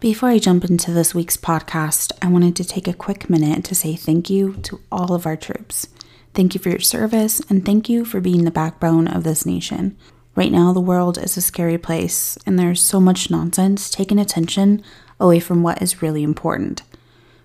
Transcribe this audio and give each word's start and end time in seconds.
Before 0.00 0.28
I 0.28 0.38
jump 0.38 0.64
into 0.64 0.92
this 0.92 1.12
week's 1.12 1.36
podcast, 1.36 2.12
I 2.22 2.28
wanted 2.28 2.54
to 2.54 2.64
take 2.64 2.86
a 2.86 2.92
quick 2.92 3.28
minute 3.28 3.64
to 3.64 3.74
say 3.74 3.96
thank 3.96 4.30
you 4.30 4.54
to 4.62 4.80
all 4.92 5.12
of 5.12 5.26
our 5.26 5.34
troops. 5.34 5.88
Thank 6.34 6.54
you 6.54 6.60
for 6.60 6.68
your 6.68 6.78
service, 6.78 7.42
and 7.50 7.66
thank 7.66 7.88
you 7.88 8.04
for 8.04 8.20
being 8.20 8.44
the 8.44 8.52
backbone 8.52 9.08
of 9.08 9.24
this 9.24 9.44
nation. 9.44 9.96
Right 10.36 10.52
now, 10.52 10.72
the 10.72 10.78
world 10.78 11.18
is 11.18 11.36
a 11.36 11.40
scary 11.40 11.78
place, 11.78 12.38
and 12.46 12.56
there's 12.56 12.80
so 12.80 13.00
much 13.00 13.28
nonsense 13.28 13.90
taking 13.90 14.20
attention 14.20 14.84
away 15.18 15.40
from 15.40 15.64
what 15.64 15.82
is 15.82 16.00
really 16.00 16.22
important. 16.22 16.82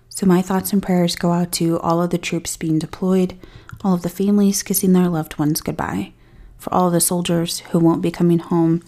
So, 0.08 0.24
my 0.24 0.40
thoughts 0.40 0.72
and 0.72 0.80
prayers 0.80 1.16
go 1.16 1.32
out 1.32 1.50
to 1.54 1.80
all 1.80 2.00
of 2.00 2.10
the 2.10 2.18
troops 2.18 2.56
being 2.56 2.78
deployed, 2.78 3.36
all 3.82 3.94
of 3.94 4.02
the 4.02 4.08
families 4.08 4.62
kissing 4.62 4.92
their 4.92 5.08
loved 5.08 5.40
ones 5.40 5.60
goodbye, 5.60 6.12
for 6.56 6.72
all 6.72 6.92
the 6.92 7.00
soldiers 7.00 7.58
who 7.70 7.80
won't 7.80 8.00
be 8.00 8.12
coming 8.12 8.38
home, 8.38 8.80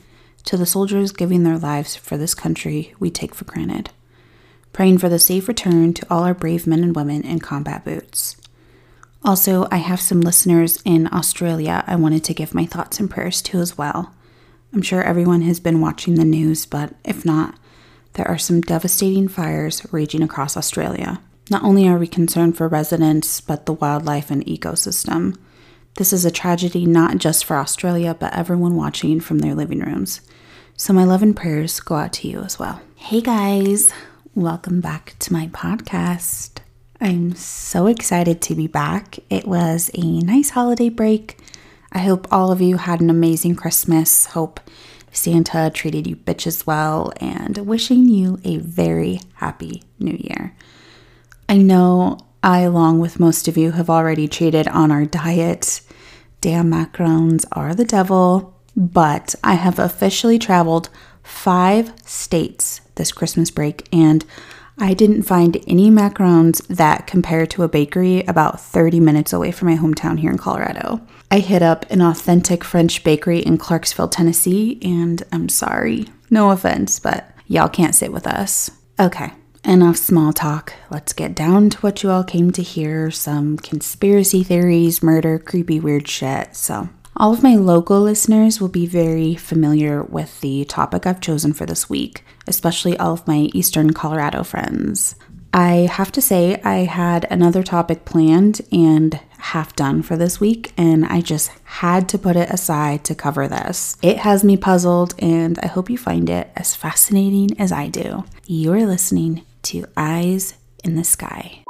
to 0.47 0.57
the 0.57 0.67
soldiers 0.67 1.13
giving 1.13 1.43
their 1.43 1.59
lives 1.59 1.95
for 1.95 2.17
this 2.17 2.35
country 2.35 2.95
we 2.99 3.11
take 3.11 3.35
for 3.35 3.45
granted. 3.45 3.91
Praying 4.73 4.99
for 4.99 5.09
the 5.09 5.19
safe 5.19 5.49
return 5.49 5.93
to 5.95 6.07
all 6.09 6.25
our 6.25 6.35
brave 6.35 6.67
men 6.67 6.83
and 6.83 6.97
women 6.97 7.23
in 7.23 7.39
combat 7.39 7.85
boots. 7.85 8.37
Also, 9.25 9.67
I 9.71 9.79
have 9.79 10.01
some 10.01 10.21
listeners 10.21 10.81
in 10.85 11.13
Australia 11.13 11.83
I 11.87 11.97
wanted 11.97 12.23
to 12.25 12.35
give 12.35 12.55
my 12.55 12.65
thoughts 12.65 13.01
and 13.01 13.11
prayers 13.11 13.43
to 13.43 13.59
as 13.59 13.77
well. 13.77 14.15
I'm 14.73 14.83
sure 14.83 15.03
everyone 15.03 15.43
has 15.43 15.59
been 15.59 15.81
watching 15.81 16.15
the 16.15 16.25
news, 16.25 16.65
but 16.65 16.95
if 17.05 17.25
not, 17.25 17.59
there 18.13 18.29
are 18.29 18.39
some 18.39 18.61
devastating 18.61 19.29
fires 19.29 19.85
raging 19.93 20.23
across 20.23 20.57
Australia. 20.57 21.21
Not 21.51 21.65
only 21.65 21.89
are 21.89 21.99
we 21.99 22.07
concerned 22.07 22.57
for 22.57 22.69
residents, 22.69 23.41
but 23.41 23.67
the 23.67 23.73
wildlife 23.73 24.31
and 24.31 24.45
ecosystem. 24.47 25.37
This 25.97 26.13
is 26.13 26.25
a 26.25 26.31
tragedy 26.31 26.87
not 26.87 27.19
just 27.19 27.45
for 27.45 27.57
Australia, 27.57 28.15
but 28.19 28.35
everyone 28.35 28.77
watching 28.77 29.21
from 29.21 29.39
their 29.39 29.55
living 29.55 29.81
rooms. 29.81 30.21
So, 30.79 30.93
my 30.93 31.05
love 31.05 31.23
and 31.23 31.35
prayers 31.35 31.81
go 31.81 31.95
out 31.95 32.13
to 32.15 32.29
you 32.29 32.41
as 32.41 32.59
well. 32.59 32.83
Hey 32.97 33.23
guys, 33.23 33.95
welcome 34.35 34.83
back 34.83 35.17
to 35.21 35.33
my 35.33 35.47
podcast. 35.47 36.59
I'm 37.01 37.35
so 37.35 37.87
excited 37.87 38.43
to 38.43 38.55
be 38.55 38.67
back. 38.67 39.19
It 39.31 39.47
was 39.49 39.91
a 39.95 40.21
nice 40.21 40.51
holiday 40.51 40.91
break. 40.91 41.39
I 41.93 42.01
hope 42.01 42.31
all 42.31 42.53
of 42.53 42.61
you 42.61 42.77
had 42.77 43.01
an 43.01 43.09
amazing 43.09 43.57
Christmas. 43.57 44.27
Hope 44.27 44.61
Santa 45.13 45.71
treated 45.73 46.07
you 46.07 46.15
bitches 46.15 46.67
well, 46.67 47.11
and 47.23 47.57
wishing 47.57 48.07
you 48.07 48.39
a 48.45 48.59
very 48.59 49.21
happy 49.37 49.83
new 49.99 50.19
year. 50.21 50.55
I 51.49 51.57
know 51.57 52.19
I, 52.43 52.61
along 52.61 52.99
with 52.99 53.19
most 53.19 53.49
of 53.49 53.57
you, 53.57 53.73
have 53.73 53.89
already 53.89 54.29
cheated 54.29 54.69
on 54.69 54.91
our 54.91 55.07
diet. 55.07 55.81
Damn 56.43 56.71
macarons 56.71 57.47
are 57.53 57.75
the 57.75 57.87
devil, 57.87 58.56
but 58.77 59.35
I 59.43 59.55
have 59.55 59.79
officially 59.79 60.39
traveled 60.39 60.91
five 61.23 61.93
states 62.05 62.83
this 62.97 63.13
Christmas 63.13 63.51
break, 63.51 63.89
and 63.93 64.25
I 64.79 64.93
didn't 64.93 65.23
find 65.23 65.57
any 65.67 65.91
macarons 65.91 66.67
that 66.69 67.07
compare 67.07 67.47
to 67.47 67.63
a 67.63 67.69
bakery 67.69 68.23
about 68.25 68.61
30 68.61 69.01
minutes 69.01 69.33
away 69.33 69.51
from 69.51 69.69
my 69.69 69.77
hometown 69.77 70.19
here 70.19 70.31
in 70.31 70.39
Colorado. 70.39 71.01
I 71.31 71.39
hit 71.39 71.63
up 71.63 71.91
an 71.91 72.03
authentic 72.03 72.63
French 72.63 73.03
bakery 73.03 73.39
in 73.39 73.59
Clarksville, 73.59 74.09
Tennessee, 74.09 74.79
and 74.83 75.23
I'm 75.33 75.49
sorry, 75.49 76.07
no 76.31 76.51
offense, 76.51 77.01
but 77.01 77.31
y'all 77.47 77.69
can't 77.69 77.95
sit 77.95 78.13
with 78.13 78.27
us. 78.27 78.71
Okay, 79.01 79.33
enough 79.65 79.97
small 79.97 80.33
talk. 80.33 80.75
Let's 80.91 81.13
get 81.13 81.35
down 81.35 81.71
to 81.71 81.79
what 81.79 82.03
you 82.03 82.11
all 82.11 82.25
came 82.25 82.51
to 82.53 82.63
hear 82.63 83.11
some 83.11 83.57
conspiracy 83.57 84.45
theories, 84.45 85.03
murder, 85.03 85.39
creepy, 85.39 85.81
weird 85.81 86.07
shit. 86.07 86.55
So, 86.55 86.89
all 87.17 87.33
of 87.33 87.43
my 87.43 87.57
local 87.57 88.01
listeners 88.01 88.61
will 88.61 88.69
be 88.69 88.87
very 88.87 89.35
familiar 89.35 90.03
with 90.03 90.41
the 90.41 90.65
topic 90.67 91.07
I've 91.07 91.21
chosen 91.21 91.53
for 91.53 91.65
this 91.65 91.89
week, 91.89 92.25
especially 92.47 92.97
all 92.99 93.15
of 93.15 93.27
my 93.27 93.51
Eastern 93.55 93.93
Colorado 93.93 94.43
friends. 94.43 95.15
I 95.53 95.89
have 95.91 96.13
to 96.13 96.21
say, 96.21 96.61
I 96.63 96.85
had 96.85 97.27
another 97.31 97.63
topic 97.63 98.05
planned 98.05 98.61
and 98.71 99.19
half 99.39 99.75
done 99.75 100.03
for 100.03 100.17
this 100.17 100.39
week, 100.39 100.73
and 100.77 101.07
I 101.07 101.23
just 101.23 101.51
had 101.65 102.09
to 102.11 102.19
put 102.19 102.37
it 102.37 102.51
aside 102.51 103.05
to 103.05 103.15
cover 103.15 103.49
this. 103.49 103.97
It 104.03 104.19
has 104.19 104.45
me 104.45 104.59
puzzled, 104.59 105.15
and 105.19 105.59
I 105.61 105.69
hope 105.69 105.89
you 105.89 105.97
find 105.97 106.29
it 106.29 106.51
as 106.57 106.77
fascinating 106.77 107.59
as 107.59 107.73
I 107.73 107.89
do. 107.89 108.25
You're 108.47 108.87
listening 108.87 109.47
to 109.63 109.87
Eyes 109.97 110.55
in 110.85 110.97
the 110.97 111.05
Sky. 111.05 111.66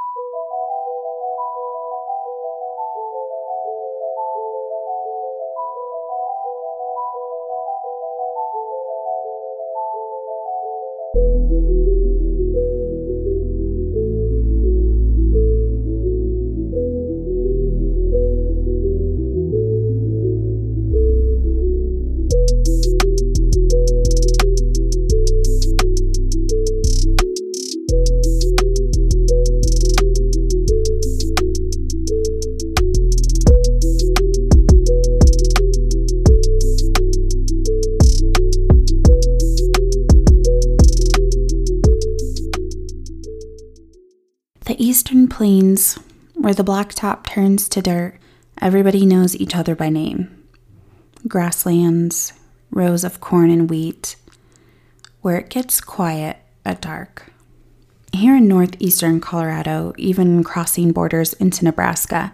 Plains, 45.37 45.99
where 46.33 46.55
the 46.55 46.63
blacktop 46.63 47.23
turns 47.27 47.69
to 47.69 47.79
dirt, 47.79 48.17
everybody 48.59 49.05
knows 49.05 49.35
each 49.35 49.55
other 49.55 49.75
by 49.75 49.87
name. 49.87 50.35
Grasslands, 51.27 52.33
rows 52.71 53.03
of 53.03 53.21
corn 53.21 53.51
and 53.51 53.69
wheat, 53.69 54.15
where 55.21 55.37
it 55.37 55.51
gets 55.51 55.79
quiet 55.79 56.37
at 56.65 56.81
dark. 56.81 57.31
Here 58.11 58.37
in 58.37 58.47
northeastern 58.47 59.21
Colorado, 59.21 59.93
even 59.95 60.43
crossing 60.43 60.91
borders 60.91 61.33
into 61.33 61.65
Nebraska, 61.65 62.33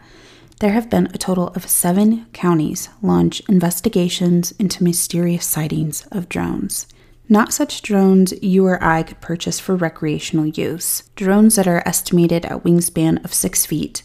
there 0.62 0.72
have 0.72 0.90
been 0.90 1.08
a 1.08 1.18
total 1.18 1.50
of 1.50 1.68
seven 1.68 2.26
counties 2.32 2.88
launch 3.02 3.42
investigations 3.50 4.54
into 4.54 4.82
mysterious 4.82 5.46
sightings 5.46 6.08
of 6.10 6.30
drones. 6.30 6.88
Not 7.30 7.54
such 7.54 7.82
drones 7.82 8.34
you 8.44 8.66
or 8.66 8.84
I 8.84 9.04
could 9.04 9.22
purchase 9.22 9.60
for 9.60 9.76
recreational 9.76 10.46
use. 10.46 11.04
Drones 11.16 11.56
that 11.56 11.68
are 11.68 11.82
estimated 11.86 12.46
at 12.46 12.64
wingspan 12.64 13.24
of 13.24 13.34
6 13.34 13.66
feet, 13.66 14.04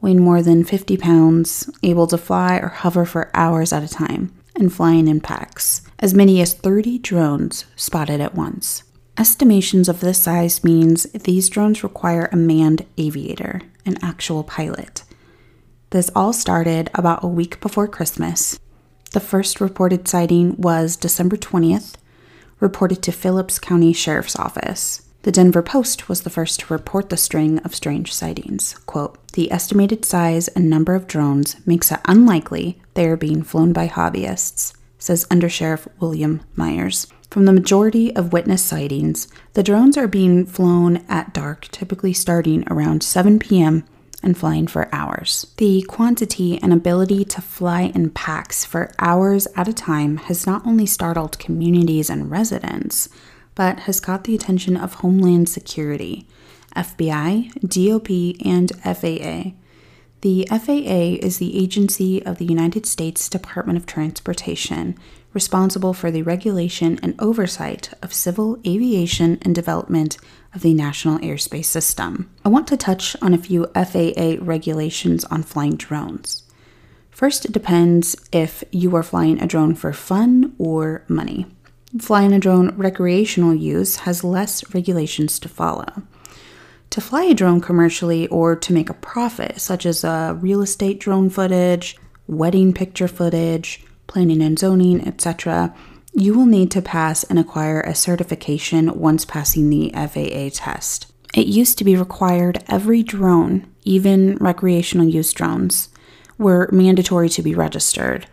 weighing 0.00 0.20
more 0.20 0.42
than 0.42 0.64
50 0.64 0.96
pounds, 0.98 1.70
able 1.82 2.06
to 2.08 2.18
fly 2.18 2.58
or 2.58 2.68
hover 2.68 3.04
for 3.04 3.30
hours 3.34 3.72
at 3.72 3.82
a 3.82 3.88
time, 3.88 4.34
and 4.54 4.72
flying 4.72 5.08
in 5.08 5.20
packs. 5.20 5.82
As 5.98 6.14
many 6.14 6.40
as 6.40 6.54
30 6.54 6.98
drones 6.98 7.64
spotted 7.74 8.20
at 8.20 8.34
once. 8.34 8.84
Estimations 9.16 9.88
of 9.88 10.00
this 10.00 10.22
size 10.22 10.62
means 10.62 11.04
these 11.12 11.48
drones 11.48 11.82
require 11.82 12.28
a 12.30 12.36
manned 12.36 12.86
aviator, 12.98 13.62
an 13.84 13.96
actual 14.02 14.44
pilot. 14.44 15.02
This 15.90 16.10
all 16.14 16.32
started 16.32 16.90
about 16.94 17.24
a 17.24 17.28
week 17.28 17.60
before 17.60 17.88
Christmas. 17.88 18.60
The 19.12 19.20
first 19.20 19.60
reported 19.60 20.06
sighting 20.06 20.54
was 20.56 20.96
December 20.96 21.36
20th, 21.36 21.94
reported 22.60 23.02
to 23.02 23.12
Phillips 23.12 23.58
County 23.58 23.92
Sheriff's 23.92 24.36
Office. 24.36 25.02
The 25.22 25.32
Denver 25.32 25.62
Post 25.62 26.08
was 26.08 26.22
the 26.22 26.30
first 26.30 26.60
to 26.60 26.72
report 26.72 27.10
the 27.10 27.16
string 27.16 27.58
of 27.60 27.74
strange 27.74 28.14
sightings. 28.14 28.74
Quote, 28.86 29.18
the 29.32 29.50
estimated 29.52 30.04
size 30.04 30.48
and 30.48 30.70
number 30.70 30.94
of 30.94 31.06
drones 31.06 31.56
makes 31.66 31.90
it 31.92 32.00
unlikely 32.06 32.80
they 32.94 33.06
are 33.06 33.16
being 33.16 33.42
flown 33.42 33.72
by 33.72 33.88
hobbyists, 33.88 34.74
says 34.98 35.26
Undersheriff 35.26 35.86
William 36.00 36.40
Myers. 36.56 37.06
From 37.30 37.44
the 37.44 37.52
majority 37.52 38.14
of 38.16 38.32
witness 38.32 38.62
sightings, 38.62 39.28
the 39.52 39.62
drones 39.62 39.98
are 39.98 40.08
being 40.08 40.46
flown 40.46 41.04
at 41.08 41.34
dark, 41.34 41.68
typically 41.70 42.12
starting 42.12 42.64
around 42.68 43.02
7 43.02 43.38
p.m 43.38 43.84
and 44.22 44.36
flying 44.36 44.66
for 44.66 44.92
hours. 44.92 45.46
The 45.58 45.82
quantity 45.82 46.60
and 46.62 46.72
ability 46.72 47.24
to 47.26 47.40
fly 47.40 47.92
in 47.94 48.10
packs 48.10 48.64
for 48.64 48.92
hours 48.98 49.46
at 49.56 49.68
a 49.68 49.72
time 49.72 50.16
has 50.16 50.46
not 50.46 50.66
only 50.66 50.86
startled 50.86 51.38
communities 51.38 52.10
and 52.10 52.30
residents, 52.30 53.08
but 53.54 53.80
has 53.80 54.00
caught 54.00 54.24
the 54.24 54.34
attention 54.34 54.76
of 54.76 54.94
Homeland 54.94 55.48
Security, 55.48 56.26
FBI, 56.76 57.52
DOP, 57.60 58.46
and 58.46 58.72
FAA. 58.82 59.52
The 60.20 60.46
FAA 60.50 61.24
is 61.24 61.38
the 61.38 61.56
agency 61.56 62.24
of 62.24 62.38
the 62.38 62.44
United 62.44 62.86
States 62.86 63.28
Department 63.28 63.78
of 63.78 63.86
Transportation 63.86 64.96
responsible 65.32 65.92
for 65.94 66.10
the 66.10 66.22
regulation 66.22 66.98
and 67.02 67.14
oversight 67.20 67.90
of 68.02 68.12
civil 68.12 68.58
aviation 68.66 69.38
and 69.42 69.54
development 69.54 70.16
of 70.54 70.62
the 70.62 70.74
National 70.74 71.18
Airspace 71.18 71.66
System. 71.66 72.30
I 72.44 72.48
want 72.48 72.66
to 72.68 72.76
touch 72.76 73.16
on 73.22 73.34
a 73.34 73.38
few 73.38 73.66
FAA 73.74 74.36
regulations 74.40 75.24
on 75.24 75.42
flying 75.42 75.76
drones. 75.76 76.44
First, 77.10 77.44
it 77.44 77.52
depends 77.52 78.16
if 78.32 78.62
you 78.70 78.94
are 78.94 79.02
flying 79.02 79.40
a 79.40 79.46
drone 79.46 79.74
for 79.74 79.92
fun 79.92 80.54
or 80.58 81.04
money. 81.08 81.46
Flying 81.98 82.32
a 82.32 82.38
drone 82.38 82.76
recreational 82.76 83.54
use 83.54 83.96
has 83.96 84.22
less 84.22 84.74
regulations 84.74 85.38
to 85.40 85.48
follow. 85.48 86.02
To 86.90 87.00
fly 87.00 87.24
a 87.24 87.34
drone 87.34 87.60
commercially 87.60 88.28
or 88.28 88.54
to 88.56 88.72
make 88.72 88.88
a 88.88 88.94
profit, 88.94 89.60
such 89.60 89.84
as 89.84 90.04
uh, 90.04 90.36
real 90.40 90.62
estate 90.62 91.00
drone 91.00 91.28
footage, 91.28 91.96
wedding 92.26 92.72
picture 92.72 93.08
footage, 93.08 93.84
planning 94.06 94.42
and 94.42 94.58
zoning, 94.58 95.06
etc., 95.06 95.74
you 96.20 96.34
will 96.34 96.46
need 96.46 96.70
to 96.72 96.82
pass 96.82 97.22
and 97.24 97.38
acquire 97.38 97.80
a 97.80 97.94
certification 97.94 98.98
once 98.98 99.24
passing 99.24 99.70
the 99.70 99.90
FAA 99.94 100.50
test. 100.52 101.12
It 101.34 101.46
used 101.46 101.78
to 101.78 101.84
be 101.84 101.96
required 101.96 102.64
every 102.68 103.02
drone, 103.02 103.72
even 103.84 104.36
recreational 104.36 105.06
use 105.06 105.32
drones, 105.32 105.90
were 106.36 106.68
mandatory 106.72 107.28
to 107.28 107.42
be 107.42 107.54
registered. 107.54 108.26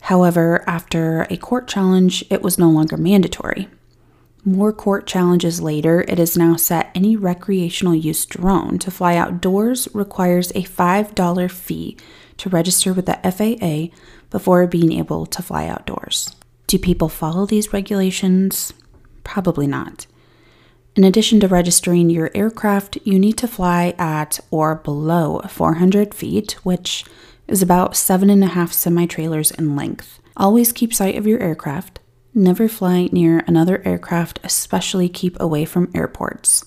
However, 0.00 0.64
after 0.66 1.26
a 1.30 1.36
court 1.36 1.68
challenge, 1.68 2.24
it 2.28 2.42
was 2.42 2.58
no 2.58 2.68
longer 2.68 2.96
mandatory. 2.96 3.68
More 4.44 4.72
court 4.72 5.06
challenges 5.06 5.60
later, 5.60 6.04
it 6.08 6.18
is 6.18 6.36
now 6.36 6.56
set 6.56 6.90
any 6.94 7.16
recreational 7.16 7.94
use 7.94 8.26
drone 8.26 8.78
to 8.80 8.90
fly 8.90 9.14
outdoors 9.14 9.88
requires 9.94 10.50
a 10.50 10.64
$5 10.64 11.50
fee 11.50 11.96
to 12.38 12.48
register 12.48 12.92
with 12.92 13.06
the 13.06 13.20
FAA 13.22 13.94
before 14.30 14.66
being 14.66 14.92
able 14.92 15.26
to 15.26 15.42
fly 15.42 15.68
outdoors. 15.68 16.34
Do 16.72 16.78
people 16.78 17.10
follow 17.10 17.44
these 17.44 17.74
regulations? 17.74 18.72
Probably 19.24 19.66
not. 19.66 20.06
In 20.96 21.04
addition 21.04 21.38
to 21.40 21.46
registering 21.46 22.08
your 22.08 22.30
aircraft, 22.34 22.96
you 23.04 23.18
need 23.18 23.36
to 23.36 23.46
fly 23.46 23.94
at 23.98 24.40
or 24.50 24.76
below 24.76 25.42
400 25.46 26.14
feet, 26.14 26.52
which 26.62 27.04
is 27.46 27.60
about 27.60 27.94
seven 27.94 28.30
and 28.30 28.42
a 28.42 28.46
half 28.46 28.72
semi 28.72 29.04
trailers 29.04 29.50
in 29.50 29.76
length. 29.76 30.18
Always 30.34 30.72
keep 30.72 30.94
sight 30.94 31.18
of 31.18 31.26
your 31.26 31.40
aircraft. 31.40 32.00
Never 32.32 32.68
fly 32.68 33.10
near 33.12 33.40
another 33.40 33.82
aircraft, 33.84 34.40
especially 34.42 35.10
keep 35.10 35.38
away 35.38 35.66
from 35.66 35.90
airports. 35.94 36.64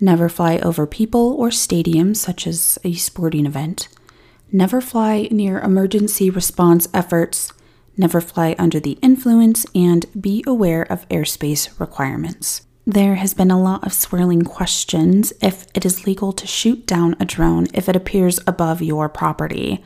Never 0.00 0.30
fly 0.30 0.56
over 0.60 0.86
people 0.86 1.34
or 1.34 1.50
stadiums, 1.50 2.16
such 2.16 2.46
as 2.46 2.78
a 2.82 2.94
sporting 2.94 3.44
event. 3.44 3.88
Never 4.50 4.80
fly 4.80 5.28
near 5.30 5.60
emergency 5.60 6.30
response 6.30 6.88
efforts. 6.94 7.52
Never 7.98 8.20
fly 8.20 8.54
under 8.58 8.78
the 8.78 8.98
influence, 9.02 9.66
and 9.74 10.06
be 10.18 10.44
aware 10.46 10.82
of 10.82 11.08
airspace 11.08 11.78
requirements. 11.80 12.62
There 12.86 13.16
has 13.16 13.34
been 13.34 13.50
a 13.50 13.60
lot 13.60 13.84
of 13.84 13.92
swirling 13.92 14.42
questions 14.42 15.32
if 15.42 15.66
it 15.74 15.84
is 15.84 16.06
legal 16.06 16.32
to 16.32 16.46
shoot 16.46 16.86
down 16.86 17.16
a 17.20 17.26
drone 17.26 17.66
if 17.74 17.86
it 17.88 17.96
appears 17.96 18.40
above 18.46 18.80
your 18.80 19.10
property. 19.10 19.84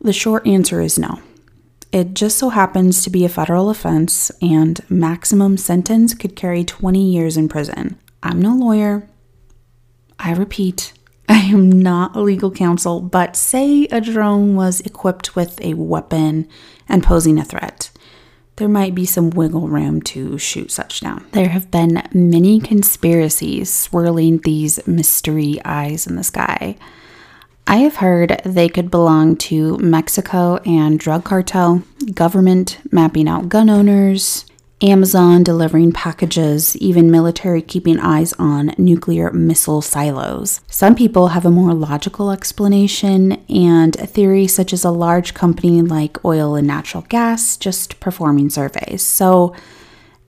The 0.00 0.12
short 0.12 0.46
answer 0.46 0.82
is 0.82 0.98
no. 0.98 1.20
It 1.90 2.12
just 2.12 2.36
so 2.36 2.50
happens 2.50 3.02
to 3.04 3.10
be 3.10 3.24
a 3.24 3.30
federal 3.30 3.70
offense, 3.70 4.30
and 4.42 4.78
maximum 4.90 5.56
sentence 5.56 6.12
could 6.12 6.36
carry 6.36 6.64
20 6.64 7.00
years 7.00 7.36
in 7.36 7.48
prison. 7.48 7.98
I'm 8.22 8.42
no 8.42 8.54
lawyer. 8.54 9.08
I 10.18 10.32
repeat, 10.32 10.92
I 11.38 11.40
am 11.40 11.70
not 11.70 12.16
a 12.16 12.20
legal 12.20 12.50
counsel, 12.50 13.00
but 13.00 13.36
say 13.36 13.84
a 13.86 14.00
drone 14.00 14.56
was 14.56 14.80
equipped 14.80 15.36
with 15.36 15.60
a 15.60 15.74
weapon 15.74 16.48
and 16.88 17.02
posing 17.02 17.38
a 17.38 17.44
threat 17.44 17.90
there 18.58 18.68
might 18.68 18.94
be 18.94 19.06
some 19.06 19.30
wiggle 19.30 19.68
room 19.68 20.02
to 20.02 20.36
shoot 20.36 20.70
such 20.70 21.00
down. 21.00 21.24
There 21.30 21.48
have 21.48 21.70
been 21.70 22.02
many 22.12 22.60
conspiracies 22.60 23.72
swirling 23.72 24.38
these 24.38 24.84
mystery 24.86 25.60
eyes 25.64 26.06
in 26.06 26.16
the 26.16 26.24
sky. 26.24 26.76
I 27.68 27.76
have 27.78 27.96
heard 27.96 28.40
they 28.44 28.68
could 28.68 28.90
belong 28.90 29.36
to 29.36 29.78
Mexico 29.78 30.56
and 30.66 30.98
drug 30.98 31.24
cartel, 31.24 31.84
government 32.14 32.78
mapping 32.90 33.28
out 33.28 33.48
gun 33.48 33.70
owners, 33.70 34.44
Amazon 34.80 35.42
delivering 35.42 35.90
packages, 35.90 36.76
even 36.76 37.10
military 37.10 37.60
keeping 37.60 37.98
eyes 37.98 38.32
on 38.34 38.74
nuclear 38.78 39.32
missile 39.32 39.82
silos. 39.82 40.60
Some 40.68 40.94
people 40.94 41.28
have 41.28 41.44
a 41.44 41.50
more 41.50 41.74
logical 41.74 42.30
explanation, 42.30 43.32
and 43.48 43.96
a 43.96 44.06
theory 44.06 44.46
such 44.46 44.72
as 44.72 44.84
a 44.84 44.90
large 44.92 45.34
company 45.34 45.82
like 45.82 46.24
oil 46.24 46.54
and 46.54 46.66
natural 46.66 47.04
gas 47.08 47.56
just 47.56 47.98
performing 47.98 48.50
surveys. 48.50 49.02
So, 49.02 49.52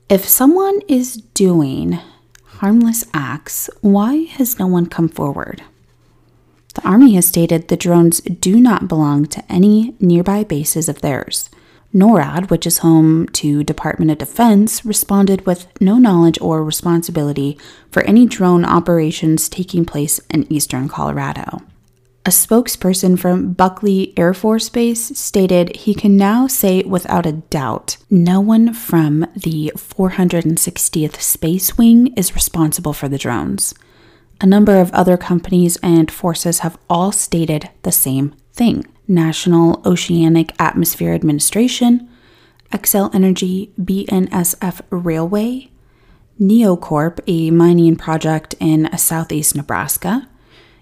if 0.09 0.27
someone 0.27 0.81
is 0.89 1.15
doing 1.33 1.99
harmless 2.43 3.05
acts, 3.13 3.69
why 3.79 4.23
has 4.31 4.59
no 4.59 4.67
one 4.67 4.87
come 4.87 5.07
forward? 5.07 5.63
The 6.73 6.85
Army 6.85 7.15
has 7.15 7.25
stated 7.25 7.69
the 7.69 7.77
drones 7.77 8.19
do 8.19 8.59
not 8.59 8.89
belong 8.89 9.27
to 9.27 9.43
any 9.49 9.95
nearby 10.01 10.43
bases 10.43 10.89
of 10.89 10.99
theirs. 10.99 11.49
NORAD, 11.93 12.49
which 12.49 12.65
is 12.65 12.79
home 12.79 13.27
to 13.29 13.63
Department 13.63 14.11
of 14.11 14.17
Defense, 14.17 14.85
responded 14.85 15.45
with 15.45 15.67
no 15.81 15.97
knowledge 15.97 16.39
or 16.39 16.63
responsibility 16.63 17.57
for 17.91 18.01
any 18.03 18.25
drone 18.25 18.63
operations 18.63 19.49
taking 19.49 19.85
place 19.85 20.19
in 20.29 20.51
eastern 20.51 20.87
Colorado. 20.87 21.61
A 22.23 22.29
spokesperson 22.29 23.17
from 23.17 23.53
Buckley 23.53 24.13
Air 24.15 24.35
Force 24.35 24.69
Base 24.69 25.17
stated 25.17 25.75
he 25.75 25.95
can 25.95 26.15
now 26.15 26.45
say 26.45 26.83
without 26.83 27.25
a 27.25 27.31
doubt 27.31 27.97
no 28.11 28.39
one 28.39 28.73
from 28.73 29.25
the 29.35 29.73
460th 29.75 31.19
Space 31.19 31.79
Wing 31.79 32.13
is 32.15 32.35
responsible 32.35 32.93
for 32.93 33.09
the 33.09 33.17
drones. 33.17 33.73
A 34.39 34.45
number 34.45 34.79
of 34.79 34.91
other 34.91 35.17
companies 35.17 35.77
and 35.81 36.11
forces 36.11 36.59
have 36.59 36.77
all 36.87 37.11
stated 37.11 37.69
the 37.81 37.91
same 37.91 38.35
thing. 38.53 38.85
National 39.11 39.81
Oceanic 39.85 40.53
Atmosphere 40.59 41.13
Administration, 41.13 42.09
Xcel 42.71 43.13
Energy 43.13 43.73
BNSF 43.79 44.81
Railway, 44.89 45.69
NioCorp, 46.39 47.19
a 47.27 47.51
mining 47.51 47.97
project 47.97 48.55
in 48.59 48.89
southeast 48.97 49.55
Nebraska, 49.55 50.27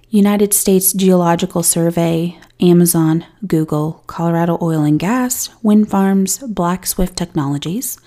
United 0.09 0.53
States 0.53 0.93
Geological 0.93 1.63
Survey, 1.63 2.37
Amazon, 2.59 3.25
Google, 3.45 4.03
Colorado 4.07 4.57
Oil 4.61 4.83
and 4.83 4.99
Gas, 4.99 5.49
wind 5.61 5.89
farms, 5.89 6.39
Black 6.47 6.85
Swift 6.85 7.17
Technologies, 7.17 7.97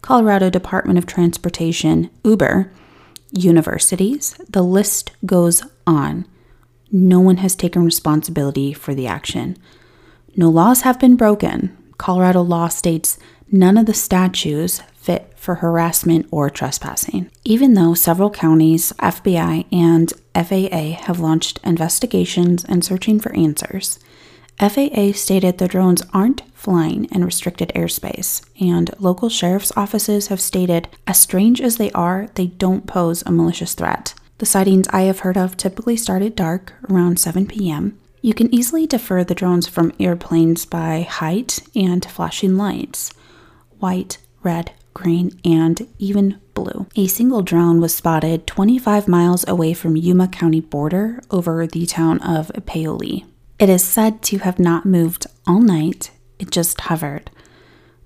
Colorado 0.00 0.50
Department 0.50 0.98
of 0.98 1.06
Transportation, 1.06 2.10
Uber, 2.24 2.72
universities, 3.32 4.34
the 4.48 4.62
list 4.62 5.12
goes 5.24 5.62
on. 5.86 6.26
No 6.90 7.20
one 7.20 7.38
has 7.38 7.54
taken 7.54 7.84
responsibility 7.84 8.72
for 8.72 8.94
the 8.94 9.06
action. 9.06 9.56
No 10.36 10.48
laws 10.48 10.82
have 10.82 11.00
been 11.00 11.16
broken. 11.16 11.76
Colorado 11.98 12.42
law 12.42 12.68
states 12.68 13.18
none 13.50 13.76
of 13.76 13.86
the 13.86 13.94
statutes 13.94 14.82
fit 14.94 15.32
for 15.36 15.56
harassment 15.56 16.26
or 16.30 16.50
trespassing. 16.50 17.30
Even 17.44 17.74
though 17.74 17.94
several 17.94 18.30
counties, 18.30 18.92
FBI, 18.98 19.66
and 19.72 20.12
FAA 20.34 21.04
have 21.06 21.20
launched 21.20 21.60
investigations 21.64 22.64
and 22.64 22.84
searching 22.84 23.20
for 23.20 23.34
answers, 23.34 23.98
FAA 24.58 25.12
stated 25.12 25.58
the 25.58 25.68
drones 25.68 26.02
aren't 26.12 26.42
flying 26.54 27.04
in 27.06 27.24
restricted 27.24 27.70
airspace, 27.74 28.44
and 28.60 28.90
local 28.98 29.28
sheriff's 29.28 29.72
offices 29.76 30.28
have 30.28 30.40
stated, 30.40 30.88
as 31.06 31.20
strange 31.20 31.60
as 31.60 31.76
they 31.76 31.92
are, 31.92 32.28
they 32.34 32.46
don't 32.46 32.86
pose 32.86 33.22
a 33.26 33.30
malicious 33.30 33.74
threat. 33.74 34.14
The 34.38 34.46
sightings 34.46 34.86
I 34.90 35.02
have 35.02 35.20
heard 35.20 35.38
of 35.38 35.56
typically 35.56 35.96
start 35.96 36.20
at 36.22 36.36
dark, 36.36 36.74
around 36.90 37.18
7 37.18 37.46
p.m. 37.46 37.98
You 38.20 38.34
can 38.34 38.54
easily 38.54 38.86
defer 38.86 39.24
the 39.24 39.34
drones 39.34 39.66
from 39.66 39.94
airplanes 39.98 40.66
by 40.66 41.02
height 41.02 41.60
and 41.74 42.04
flashing 42.04 42.56
lights 42.56 43.12
white, 43.78 44.18
red, 44.42 44.72
green, 44.94 45.38
and 45.44 45.86
even 45.98 46.40
blue. 46.54 46.86
A 46.96 47.06
single 47.06 47.42
drone 47.42 47.80
was 47.80 47.94
spotted 47.94 48.46
25 48.46 49.06
miles 49.06 49.46
away 49.46 49.74
from 49.74 49.96
Yuma 49.96 50.28
County 50.28 50.60
border 50.60 51.20
over 51.30 51.66
the 51.66 51.84
town 51.86 52.18
of 52.20 52.50
Paoli. 52.64 53.26
It 53.58 53.68
is 53.68 53.84
said 53.84 54.22
to 54.22 54.38
have 54.38 54.58
not 54.58 54.86
moved 54.86 55.26
all 55.46 55.60
night, 55.60 56.10
it 56.38 56.50
just 56.50 56.80
hovered. 56.82 57.30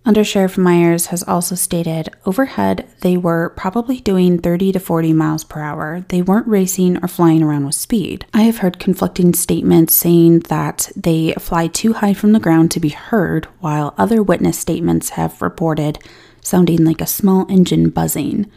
Under 0.03 0.25
Sheriff 0.25 0.57
Myers 0.57 1.07
has 1.07 1.23
also 1.25 1.55
stated 1.55 2.09
overhead 2.25 2.89
they 3.03 3.19
were 3.19 3.51
probably 3.51 4.01
doing 4.01 4.39
30 4.39 4.73
to 4.73 4.81
40 4.81 5.13
miles 5.13 5.45
per 5.45 5.61
hour. 5.61 6.07
They 6.09 6.23
weren't 6.23 6.47
racing 6.49 6.97
or 7.05 7.09
flying 7.09 7.43
around 7.43 7.67
with 7.67 7.75
speed. 7.75 8.25
I 8.33 8.43
have 8.43 8.59
heard 8.59 8.79
conflicting 8.79 9.35
statements 9.35 9.95
saying 9.95 10.41
that 10.49 10.91
they 10.97 11.35
fly 11.35 11.67
too 11.67 11.93
high 11.93 12.15
from 12.15 12.33
the 12.33 12.41
ground 12.41 12.71
to 12.73 12.81
be 12.81 12.89
heard, 12.89 13.45
while 13.61 13.95
other 13.99 14.23
witness 14.23 14.59
statements 14.59 15.11
have 15.11 15.43
reported 15.43 15.99
sounding 16.41 16.83
like 16.83 17.03
a 17.03 17.07
small 17.07 17.45
engine 17.51 17.91
buzzing. 17.91 18.51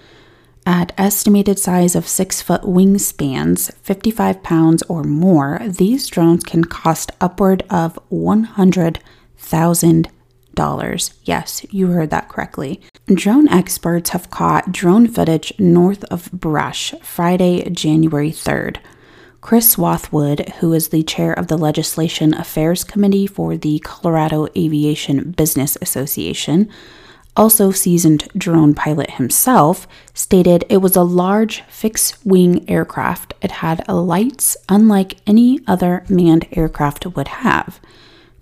At 0.66 0.94
estimated 0.98 1.60
size 1.60 1.94
of 1.94 2.08
6 2.08 2.42
foot 2.42 2.62
wingspans, 2.62 3.74
55 3.82 4.42
pounds 4.44 4.82
or 4.84 5.04
more, 5.04 5.60
these 5.68 6.08
drones 6.08 6.46
can 6.46 6.64
cost 6.64 7.12
upward 7.20 7.64
of 7.70 8.00
100,000 8.08 10.04
dollars. 10.04 10.14
Yes, 11.24 11.66
you 11.72 11.88
heard 11.88 12.10
that 12.12 12.30
correctly. 12.30 12.82
Drone 13.08 13.48
experts 13.48 14.12
have 14.12 14.30
caught 14.30 14.72
drone 14.72 15.08
footage 15.08 15.54
north 15.60 16.04
of 16.06 16.32
Brush 16.32 16.94
Friday, 17.02 17.70
January 17.70 18.32
3rd. 18.32 18.78
Chris 19.42 19.76
Swathwood, 19.76 20.50
who 20.56 20.72
is 20.72 20.88
the 20.88 21.04
chair 21.04 21.34
of 21.34 21.48
the 21.48 21.58
Legislation 21.58 22.34
Affairs 22.34 22.86
Committee 22.86 23.28
for 23.28 23.58
the 23.58 23.80
Colorado 23.80 24.48
Aviation 24.56 25.32
Business 25.32 25.78
Association, 25.82 26.70
also 27.36 27.72
seasoned 27.72 28.30
drone 28.38 28.74
pilot 28.74 29.12
himself, 29.12 29.86
stated 30.14 30.64
it 30.70 30.78
was 30.78 30.96
a 30.96 31.04
large 31.04 31.62
fixed 31.64 32.26
wing 32.26 32.64
aircraft. 32.70 33.34
It 33.42 33.52
had 33.52 33.86
lights 33.90 34.56
unlike 34.70 35.18
any 35.28 35.60
other 35.68 36.06
manned 36.08 36.48
aircraft 36.54 37.06
would 37.08 37.28
have. 37.28 37.82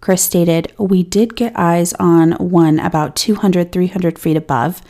Chris 0.02 0.24
stated, 0.24 0.74
We 0.78 1.04
did 1.04 1.36
get 1.36 1.54
eyes 1.56 1.94
on 1.94 2.32
one 2.34 2.80
about 2.80 3.16
200, 3.16 3.72
300 3.72 4.18
feet 4.18 4.36
above, 4.36 4.82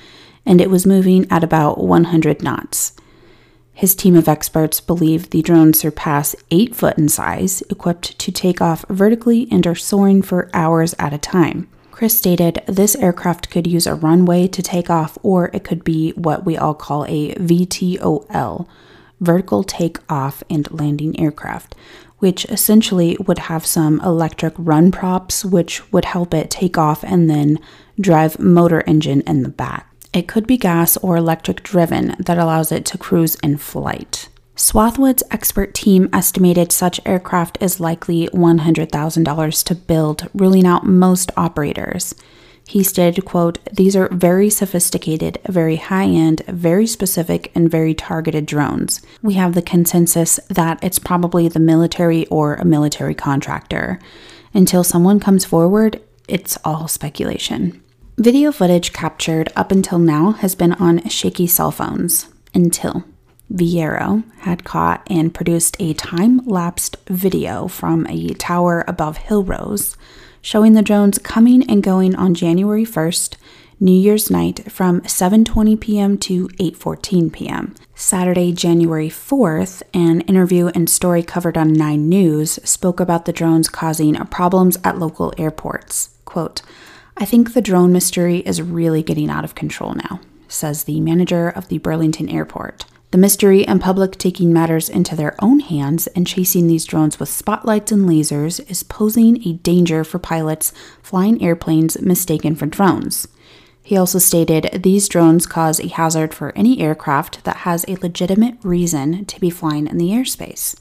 and 0.46 0.62
it 0.62 0.70
was 0.70 0.88
moving 0.88 1.30
at 1.30 1.44
about 1.44 1.78
100 1.78 2.42
knots. 2.42 2.94
His 3.74 3.94
team 3.94 4.16
of 4.16 4.30
experts 4.30 4.80
believe 4.80 5.30
the 5.30 5.42
drones 5.42 5.80
surpass 5.80 6.36
8 6.50 6.74
foot 6.74 6.98
in 6.98 7.10
size, 7.10 7.62
equipped 7.70 8.18
to 8.20 8.32
take 8.32 8.62
off 8.62 8.86
vertically 8.90 9.48
and 9.52 9.68
are 9.68 9.76
soaring 9.76 10.22
for 10.22 10.50
hours 10.54 10.96
at 10.98 11.14
a 11.14 11.18
time. 11.18 11.68
Chris 11.92 12.18
stated 12.18 12.64
this 12.68 12.96
aircraft 12.96 13.50
could 13.50 13.68
use 13.68 13.86
a 13.86 13.96
runway 13.96 14.48
to 14.48 14.62
take 14.62 14.90
off, 14.90 15.18
or 15.24 15.50
it 15.54 15.64
could 15.64 15.84
be 15.84 16.12
what 16.12 16.46
we 16.46 16.58
all 16.58 16.74
call 16.74 17.06
a 17.06 17.34
VTOL, 17.36 18.68
vertical 19.20 19.64
take 19.64 20.00
off 20.10 20.42
and 20.50 20.72
landing 20.72 21.20
aircraft, 21.20 21.76
which 22.22 22.46
essentially 22.46 23.18
would 23.28 23.40
have 23.40 23.66
some 23.66 24.00
electric 24.02 24.54
run 24.58 24.92
props, 24.92 25.44
which 25.44 25.92
would 25.92 26.06
help 26.06 26.34
it 26.34 26.52
take 26.52 26.78
off 26.78 27.04
and 27.04 27.30
then 27.30 27.60
drive 28.00 28.40
motor 28.40 28.84
engine 28.86 29.22
in 29.22 29.42
the 29.42 29.50
back. 29.50 29.92
It 30.14 30.28
could 30.28 30.46
be 30.46 30.58
gas 30.58 30.98
or 30.98 31.18
electric 31.18 31.64
driven 31.64 32.16
that 32.20 32.38
allows 32.38 32.72
it 32.72 32.86
to 32.86 32.98
cruise 32.98 33.36
in 33.36 33.58
flight. 33.58 34.30
Swathwood's 34.56 35.24
expert 35.32 35.74
team 35.74 36.10
estimated 36.14 36.72
such 36.72 37.00
aircraft 37.06 37.58
is 37.60 37.80
likely 37.80 38.28
$100,000 38.28 39.64
to 39.64 39.76
build, 39.76 40.30
ruling 40.36 40.68
out 40.68 40.86
most 40.86 41.32
operators. 41.36 42.14
He 42.68 42.84
stated, 42.84 43.26
quote, 43.26 43.60
These 43.74 43.96
are 43.96 44.08
very 44.10 44.50
sophisticated, 44.50 45.40
very 45.48 45.76
high 45.76 46.06
end, 46.06 46.42
very 46.48 46.88
specific, 46.88 47.52
and 47.54 47.70
very 47.70 47.94
targeted 47.94 48.46
drones. 48.46 49.02
We 49.22 49.34
have 49.34 49.56
the 49.56 49.62
consensus 49.62 50.40
that 50.50 50.82
it's 50.82 51.00
probably 51.00 51.48
the 51.48 51.60
military 51.60 52.26
or 52.28 52.56
a 52.56 52.66
military 52.66 53.16
contractor. 53.16 54.00
Until 54.54 54.84
someone 54.84 55.20
comes 55.20 55.44
forward, 55.44 56.02
it's 56.28 56.58
all 56.64 56.88
speculation. 56.88 57.82
Video 58.18 58.52
footage 58.52 58.94
captured 58.94 59.52
up 59.56 59.72
until 59.72 60.00
now 60.00 60.32
has 60.32 60.56
been 60.56 60.74
on 60.74 61.08
shaky 61.10 61.48
cell 61.48 61.72
phones 61.72 62.28
until 62.54 63.04
Viero 63.52 64.24
had 64.40 64.64
caught 64.64 65.06
and 65.08 65.34
produced 65.34 65.76
a 65.80 65.94
time 65.94 66.46
lapsed 66.46 66.98
video 67.08 67.68
from 67.68 68.08
a 68.08 68.30
tower 68.36 68.86
above 68.88 69.18
Hillrose 69.18 69.96
showing 70.42 70.74
the 70.74 70.82
drones 70.82 71.20
coming 71.20 71.70
and 71.70 71.84
going 71.84 72.16
on 72.16 72.34
January 72.34 72.86
1st, 72.86 73.36
New 73.80 73.92
Year's 73.92 74.30
night 74.30 74.72
from 74.72 75.02
7:20 75.02 75.80
p.m. 75.80 76.18
to 76.20 76.48
8:14 76.50 77.34
p.m. 77.34 77.74
Saturday, 77.96 78.52
January 78.52 79.10
4th, 79.10 79.82
an 79.94 80.22
interview 80.22 80.68
and 80.76 80.90
story 80.90 81.24
covered 81.24 81.58
on 81.58 81.74
9 81.74 82.08
News 82.08 82.60
spoke 82.64 83.00
about 83.00 83.26
the 83.26 83.34
drones 83.34 83.70
causing 83.70 84.16
problems 84.26 84.78
at 84.84 85.00
local 85.00 85.34
airports. 85.38 86.10
Quote, 86.26 86.62
I 87.18 87.26
think 87.26 87.54
the 87.54 87.62
drone 87.62 87.92
mystery 87.92 88.38
is 88.40 88.62
really 88.62 89.04
getting 89.04 89.30
out 89.30 89.44
of 89.44 89.56
control 89.56 89.94
now, 89.94 90.20
says 90.48 90.84
the 90.84 91.00
manager 91.00 91.50
of 91.50 91.68
the 91.68 91.78
Burlington 91.78 92.30
airport. 92.30 92.86
The 93.12 93.18
mystery 93.18 93.68
and 93.68 93.82
public 93.82 94.18
taking 94.18 94.54
matters 94.54 94.88
into 94.88 95.18
their 95.18 95.36
own 95.44 95.60
hands 95.60 96.08
and 96.08 96.26
chasing 96.26 96.68
these 96.68 96.86
drones 96.86 97.20
with 97.20 97.28
spotlights 97.28 97.92
and 97.92 98.08
lasers 98.08 98.62
is 98.72 98.84
posing 98.84 99.46
a 99.46 99.54
danger 99.54 100.06
for 100.06 100.18
pilots 100.18 100.72
flying 101.04 101.44
airplanes 101.44 102.02
mistaken 102.02 102.56
for 102.56 102.68
drones. 102.68 103.28
He 103.84 103.98
also 103.98 104.18
stated 104.18 104.84
these 104.84 105.10
drones 105.10 105.46
cause 105.46 105.82
a 105.82 105.90
hazard 105.90 106.34
for 106.34 106.56
any 106.56 106.80
aircraft 106.80 107.44
that 107.44 107.58
has 107.58 107.84
a 107.86 107.98
legitimate 107.98 108.56
reason 108.64 109.26
to 109.26 109.40
be 109.42 109.50
flying 109.50 109.88
in 109.88 109.98
the 109.98 110.12
airspace. 110.12 110.80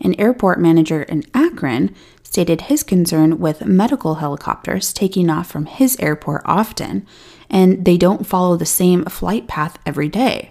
An 0.00 0.18
airport 0.18 0.58
manager 0.58 1.02
in 1.02 1.22
Akron 1.34 1.94
stated 2.24 2.62
his 2.62 2.82
concern 2.82 3.38
with 3.38 3.64
medical 3.64 4.16
helicopters 4.16 4.92
taking 4.92 5.30
off 5.30 5.48
from 5.48 5.66
his 5.66 5.96
airport 6.00 6.42
often, 6.44 7.06
and 7.48 7.84
they 7.84 7.96
don't 7.96 8.26
follow 8.26 8.56
the 8.56 8.66
same 8.66 9.04
flight 9.04 9.46
path 9.46 9.78
every 9.86 10.08
day. 10.08 10.50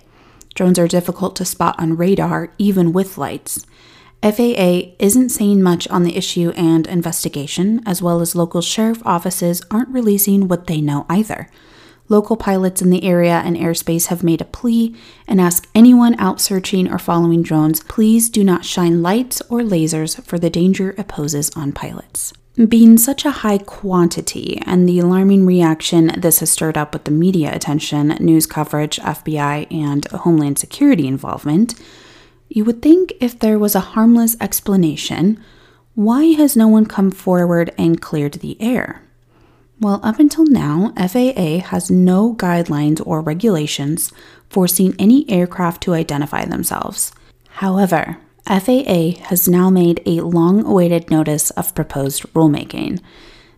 Drones 0.60 0.78
are 0.78 0.89
difficult 0.89 1.38
to 1.38 1.46
spot 1.46 1.80
on 1.80 1.96
radar, 1.96 2.51
even 2.58 2.92
with 2.92 3.18
lights. 3.18 3.66
FAA 4.22 4.92
isn't 5.00 5.30
saying 5.30 5.63
much 5.63 5.88
on 5.88 6.04
the 6.04 6.18
issue 6.18 6.51
and 6.54 6.86
investigation, 6.86 7.82
as 7.86 8.01
well 8.01 8.20
as 8.20 8.36
local 8.36 8.60
sheriff 8.60 9.01
offices 9.06 9.62
aren't 9.72 9.88
releasing 9.88 10.50
what 10.50 10.68
they 10.68 10.82
know 10.82 11.06
either. 11.08 11.50
Local 12.10 12.36
pilots 12.36 12.82
in 12.82 12.89
the 12.89 13.06
area 13.06 13.42
and 13.46 13.56
airspace 13.56 14.08
have 14.08 14.22
made 14.22 14.42
a 14.42 14.44
plea 14.44 14.94
and 15.30 15.39
ask 15.39 15.66
anyone 15.74 16.20
out 16.20 16.42
searching 16.42 16.92
or 16.92 17.00
following 17.00 17.42
drones 17.42 17.82
please 17.84 18.30
do 18.30 18.44
not 18.44 18.66
shine 18.66 19.01
lights 19.01 19.42
or 19.50 19.62
lasers 19.62 20.22
for 20.25 20.38
the 20.38 20.50
danger 20.50 20.94
it 20.98 21.08
poses 21.08 21.50
on 21.51 21.72
pilots. 21.72 22.34
Being 22.68 22.98
such 22.98 23.24
a 23.24 23.32
high 23.32 23.60
quantity 23.60 24.62
and 24.66 24.88
the 24.88 25.00
alarming 25.00 25.46
reaction 25.46 26.08
this 26.18 26.39
has 26.42 26.51
stirred 26.51 26.78
up 26.78 26.92
with 26.92 27.06
the 27.06 27.12
media 27.12 27.56
attention, 27.56 28.10
news 28.20 28.46
coverage, 28.46 28.98
FBI, 28.98 29.72
and 29.72 30.06
Homeland 30.08 30.60
Security 30.60 31.08
involvement, 31.08 31.74
you 32.50 32.66
would 32.66 32.82
think 32.82 33.13
if 33.22 33.39
there 33.39 33.58
was 33.58 33.75
a 33.75 33.92
harmless 33.96 34.36
explanation, 34.42 35.42
why 35.96 36.25
has 36.34 36.58
no 36.58 36.68
one 36.68 36.86
come 36.86 37.12
forward 37.12 37.74
and 37.78 38.01
cleared 38.01 38.34
the 38.34 38.62
air? 38.62 39.04
Well, 39.80 40.01
up 40.04 40.20
until 40.20 40.46
now, 40.46 40.92
FAA 40.98 41.60
has 41.70 41.89
no 41.89 42.34
guidelines 42.34 43.01
or 43.08 43.22
regulations 43.22 44.12
forcing 44.50 44.96
any 45.00 45.30
aircraft 45.30 45.82
to 45.84 45.94
identify 45.94 46.44
themselves. 46.44 47.13
However, 47.48 48.18
FAA 48.50 49.22
has 49.25 49.48
now 49.48 49.70
made 49.70 50.01
a 50.08 50.22
long 50.22 50.65
awaited 50.65 51.12
notice 51.12 51.51
of 51.51 51.75
proposed 51.75 52.24
rulemaking. 52.34 53.00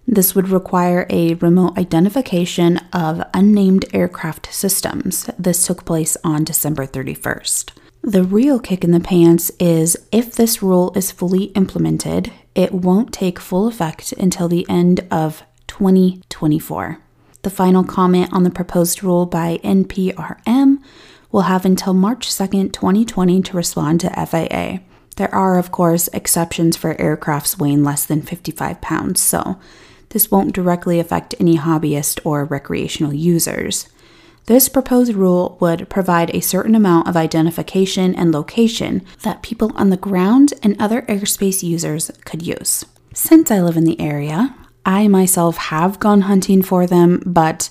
This 0.05 0.35
would 0.35 0.49
require 0.49 1.05
a 1.09 1.35
remote 1.35 1.77
identification 1.77 2.77
of 2.91 3.23
unmanned 3.33 3.85
aircraft 3.93 4.53
systems. 4.53 5.29
This 5.39 5.65
took 5.65 5.85
place 5.85 6.17
on 6.25 6.43
December 6.43 6.85
31st. 6.85 7.71
The 8.01 8.23
real 8.23 8.59
kick 8.59 8.83
in 8.83 8.91
the 8.91 8.99
pants 8.99 9.49
is 9.59 9.95
if 10.11 10.35
this 10.35 10.61
rule 10.61 10.91
is 10.93 11.09
fully 11.11 11.45
implemented, 11.55 12.33
it 12.53 12.73
won't 12.73 13.13
take 13.13 13.39
full 13.39 13.67
effect 13.67 14.11
until 14.13 14.49
the 14.49 14.65
end 14.67 15.07
of 15.09 15.43
2024. 15.67 16.99
The 17.43 17.49
final 17.49 17.85
comment 17.85 18.33
on 18.33 18.43
the 18.43 18.49
proposed 18.49 19.03
rule 19.03 19.25
by 19.25 19.57
NPRM 19.63 20.70
will 21.31 21.41
have 21.41 21.65
until 21.65 21.93
March 21.93 22.29
2nd, 22.29 22.73
2020 22.73 23.41
to 23.41 23.57
respond 23.57 23.99
to 24.01 24.09
FAA. 24.25 24.79
There 25.17 25.33
are, 25.33 25.57
of 25.57 25.71
course, 25.71 26.07
exceptions 26.13 26.77
for 26.77 26.95
aircrafts 26.95 27.57
weighing 27.57 27.83
less 27.83 28.05
than 28.05 28.21
55 28.21 28.81
pounds, 28.81 29.21
so 29.21 29.59
this 30.09 30.31
won't 30.31 30.55
directly 30.55 30.99
affect 30.99 31.35
any 31.39 31.57
hobbyist 31.57 32.19
or 32.25 32.45
recreational 32.45 33.13
users. 33.13 33.87
This 34.47 34.69
proposed 34.69 35.13
rule 35.13 35.57
would 35.61 35.89
provide 35.89 36.33
a 36.33 36.41
certain 36.41 36.75
amount 36.75 37.07
of 37.07 37.15
identification 37.15 38.15
and 38.15 38.33
location 38.33 39.03
that 39.23 39.43
people 39.43 39.71
on 39.75 39.89
the 39.89 39.97
ground 39.97 40.53
and 40.63 40.81
other 40.81 41.03
airspace 41.03 41.61
users 41.63 42.11
could 42.25 42.41
use. 42.41 42.83
Since 43.13 43.51
I 43.51 43.61
live 43.61 43.77
in 43.77 43.83
the 43.83 43.99
area, 43.99 44.55
I 44.85 45.07
myself 45.07 45.57
have 45.57 45.99
gone 45.99 46.21
hunting 46.21 46.63
for 46.63 46.87
them, 46.87 47.21
but 47.25 47.69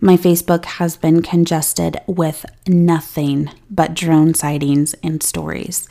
my 0.00 0.16
Facebook 0.16 0.64
has 0.64 0.96
been 0.96 1.22
congested 1.22 2.00
with 2.06 2.46
nothing 2.66 3.50
but 3.70 3.94
drone 3.94 4.34
sightings 4.34 4.94
and 5.02 5.22
stories. 5.22 5.86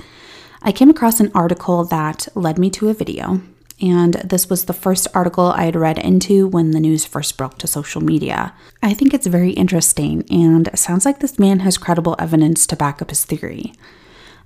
I 0.62 0.72
came 0.72 0.90
across 0.90 1.20
an 1.20 1.32
article 1.34 1.86
that 1.86 2.28
led 2.36 2.58
me 2.58 2.70
to 2.72 2.90
a 2.90 2.94
video, 2.94 3.42
and 3.82 4.16
this 4.16 4.50
was 4.50 4.66
the 4.66 4.74
first 4.74 5.08
article 5.14 5.48
I 5.52 5.66
had 5.66 5.76
read 5.76 6.00
into 6.00 6.48
when 6.48 6.72
the 6.72 6.80
news 6.80 7.06
first 7.06 7.38
broke 7.38 7.58
to 7.60 7.68
social 7.68 8.02
media. 8.02 8.54
I 8.84 8.94
think 8.94 9.14
it's 9.14 9.28
very 9.28 9.52
interesting 9.52 10.26
and 10.30 10.70
sounds 10.78 11.06
like 11.06 11.20
this 11.20 11.40
man 11.40 11.60
has 11.60 11.78
credible 11.78 12.16
evidence 12.20 12.66
to 12.68 12.76
back 12.76 13.02
up 13.02 13.12
his 13.12 13.24
theory. 13.24 13.74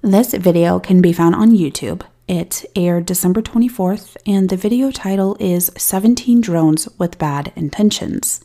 This 0.02 0.34
video 0.34 0.80
can 0.80 1.02
be 1.02 1.14
found 1.14 1.36
on 1.36 1.52
YouTube. 1.52 2.04
It 2.28 2.66
aired 2.76 3.06
December 3.06 3.42
24th, 3.42 4.18
and 4.26 4.50
the 4.50 4.58
video 4.58 4.92
title 4.92 5.36
is 5.40 5.72
17 5.78 6.42
Drones 6.42 6.88
with 6.98 7.18
Bad 7.18 7.52
Intentions. 7.56 8.42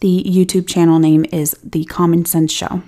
The 0.00 0.22
YouTube 0.24 0.68
channel 0.68 1.00
name 1.00 1.26
is 1.32 1.56
The 1.64 1.84
Common 1.86 2.24
Sense 2.24 2.52
Show. 2.52 2.82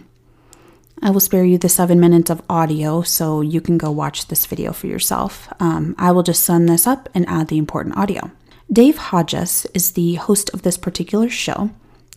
I 1.02 1.10
will 1.10 1.18
spare 1.18 1.44
you 1.44 1.58
the 1.58 1.68
seven 1.68 1.98
minutes 1.98 2.30
of 2.30 2.40
audio 2.48 3.02
so 3.02 3.40
you 3.40 3.60
can 3.60 3.78
go 3.78 3.90
watch 3.90 4.28
this 4.28 4.46
video 4.46 4.72
for 4.72 4.86
yourself. 4.86 5.52
Um, 5.58 5.96
I 5.98 6.12
will 6.12 6.22
just 6.22 6.44
sum 6.44 6.66
this 6.68 6.86
up 6.86 7.08
and 7.12 7.28
add 7.28 7.48
the 7.48 7.58
important 7.58 7.96
audio. 7.96 8.30
Dave 8.72 8.96
Hodges 8.96 9.66
is 9.74 9.90
the 9.92 10.14
host 10.14 10.50
of 10.50 10.62
this 10.62 10.76
particular 10.76 11.28
show 11.28 11.70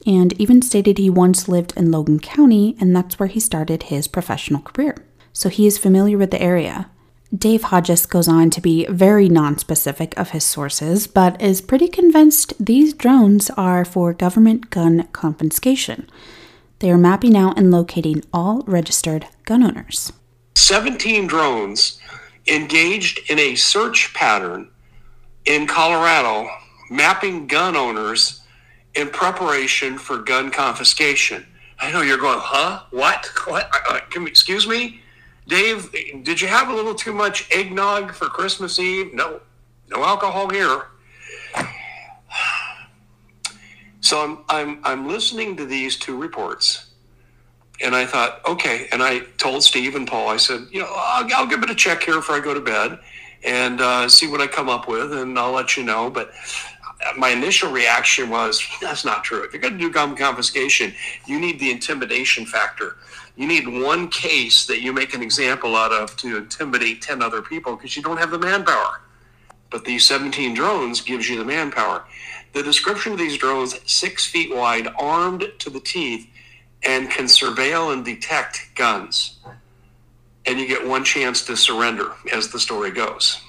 and 0.06 0.40
even 0.40 0.62
stated 0.62 1.00
he 1.00 1.10
once 1.10 1.48
lived 1.48 1.74
in 1.76 1.90
Logan 1.90 2.20
County 2.20 2.78
and 2.80 2.96
that's 2.96 3.18
where 3.18 3.26
he 3.26 3.40
started 3.40 3.84
his 3.84 4.08
professional 4.08 4.62
career. 4.62 4.96
So 5.32 5.50
he 5.50 5.66
is 5.66 5.80
familiar 5.80 6.20
with 6.20 6.30
the 6.30 6.40
area. 6.40 6.92
Dave 7.36 7.63
Hodges 7.63 8.06
goes 8.06 8.28
on 8.28 8.52
to 8.52 8.62
be 8.62 8.86
very 8.86 9.28
nonspecific 9.28 10.13
of 10.16 10.30
his 10.30 10.44
sources, 10.44 11.08
but 11.08 11.42
is 11.42 11.62
pretty 11.62 11.88
convinced 11.88 12.54
these 12.63 12.94
drones 12.94 13.50
are 13.58 13.84
for 13.84 14.13
government 14.13 14.70
gun 14.70 15.08
confiscation. 15.13 16.08
They 16.78 16.92
are 16.92 16.98
mapping 16.98 17.36
out 17.36 17.58
and 17.58 17.72
locating 17.72 18.24
all 18.32 18.62
registered 18.68 19.25
gun 19.46 19.63
owners. 19.63 20.13
17 20.56 21.25
drones 21.25 22.00
engaged 22.48 23.20
in 23.32 23.40
a 23.40 23.56
search 23.56 24.13
pattern 24.13 24.70
in 25.46 25.66
Colorado, 25.66 26.48
mapping 26.92 27.48
gun 27.48 27.75
owners 27.75 28.42
in 28.94 29.10
preparation 29.10 29.98
for 29.98 30.20
gun 30.20 30.52
confiscation. 30.52 31.44
I 31.80 31.92
know 31.92 32.04
you're 32.04 32.18
going, 32.20 32.40
huh? 32.40 32.84
What? 32.92 33.28
What? 33.46 33.72
Uh, 33.90 34.00
uh 34.16 34.25
excuse 34.25 34.68
me? 34.68 35.00
Dave, 35.48 35.92
did 36.24 36.40
you 36.40 36.48
have 36.48 36.70
a 36.70 36.74
little 36.74 36.96
too 36.96 37.14
much 37.14 37.50
eggnog 37.52 38.14
for 38.14 38.26
Christmas 38.28 38.80
Eve? 38.80 39.14
No, 39.14 39.42
no 39.90 40.04
alcohol 40.04 40.50
here. 40.50 40.88
So 44.02 44.22
I'm, 44.22 44.40
I'm, 44.50 44.80
I'm 44.84 45.08
listening 45.08 45.56
to 45.58 45.66
these 45.66 45.98
two 45.98 46.18
reports, 46.18 46.88
and 47.82 47.96
I 47.96 48.06
thought, 48.06 48.42
okay. 48.46 48.88
And 48.92 49.02
I 49.02 49.20
told 49.38 49.64
Steve 49.64 49.96
and 49.96 50.06
Paul, 50.06 50.28
I 50.28 50.38
said, 50.38 50.68
you 50.72 50.82
know, 50.82 50.94
I'll, 50.94 51.28
I'll 51.34 51.48
give 51.48 51.64
it 51.64 51.70
a 51.70 51.76
check 51.76 52.04
here 52.04 52.16
before 52.16 52.36
I 52.36 52.40
go 52.42 52.54
to 52.54 52.60
bed 52.60 53.00
and 53.46 53.82
uh, 53.82 54.10
see 54.10 54.28
what 54.28 54.42
I 54.42 54.48
come 54.48 54.70
up 54.70 54.88
with, 54.88 55.14
and 55.14 55.40
I'll 55.40 55.52
let 55.52 55.78
you 55.78 55.84
know. 55.84 56.10
But 56.10 56.32
my 57.18 57.30
initial 57.30 57.72
reaction 57.72 58.30
was, 58.30 58.66
that's 58.82 59.06
not 59.06 59.24
true. 59.24 59.44
If 59.44 59.54
you're 59.54 59.62
going 59.62 59.74
to 59.74 59.80
do 59.80 59.92
gun 59.92 60.16
confiscation, 60.16 60.94
you 61.26 61.40
need 61.40 61.60
the 61.60 61.72
intimidation 61.72 62.46
factor 62.46 62.98
you 63.36 63.48
need 63.48 63.68
one 63.68 64.10
case 64.10 64.66
that 64.68 64.82
you 64.82 64.94
make 64.94 65.14
an 65.14 65.22
example 65.22 65.76
out 65.76 65.92
of 65.92 66.16
to 66.18 66.38
intimidate 66.38 67.02
10 67.02 67.22
other 67.22 67.42
people 67.42 67.76
because 67.76 67.96
you 67.98 68.04
don't 68.04 68.18
have 68.18 68.32
the 68.32 68.38
manpower. 68.38 69.02
But 69.72 69.86
these 69.86 70.06
17 70.06 70.54
drones 70.54 71.02
gives 71.02 71.28
you 71.28 71.40
the 71.40 71.46
manpower. 71.46 72.06
The 72.54 72.62
description 72.62 73.14
of 73.14 73.18
these 73.18 73.38
drones, 73.38 73.80
six 73.92 74.28
feet 74.28 74.56
wide, 74.56 74.88
armed 75.00 75.46
to 75.60 75.70
the 75.72 75.80
teeth, 75.80 76.28
and 76.84 77.10
can 77.10 77.26
surveil 77.26 77.92
and 77.92 78.06
detect 78.06 78.70
guns. 78.76 79.40
And 80.46 80.60
you 80.60 80.68
get 80.68 80.88
one 80.88 81.04
chance 81.04 81.44
to 81.46 81.58
surrender, 81.58 82.12
as 82.32 82.50
the 82.50 82.60
story 82.60 82.92
goes. 82.92 83.42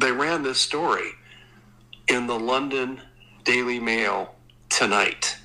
They 0.00 0.12
ran 0.12 0.42
this 0.42 0.58
story 0.58 1.10
in 2.08 2.26
the 2.26 2.38
London 2.38 3.00
Daily 3.44 3.78
Mail 3.78 4.34
tonight. 4.68 5.36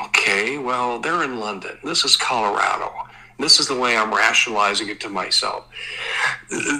Okay, 0.00 0.58
well, 0.58 0.98
they're 0.98 1.22
in 1.22 1.38
London. 1.38 1.78
This 1.84 2.04
is 2.04 2.16
Colorado. 2.16 2.90
This 3.38 3.60
is 3.60 3.66
the 3.66 3.78
way 3.78 3.96
I'm 3.96 4.14
rationalizing 4.14 4.88
it 4.88 5.00
to 5.00 5.08
myself. 5.08 5.66